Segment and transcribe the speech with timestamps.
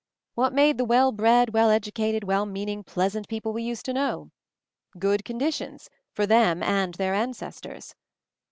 [0.33, 4.31] What made the well bred, well educated, well meaning, pleasant people we used to know?
[4.97, 7.93] Good conditions, for them and their ancestors.